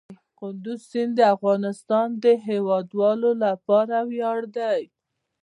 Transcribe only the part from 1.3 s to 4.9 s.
افغانستان د هیوادوالو لپاره ویاړ دی.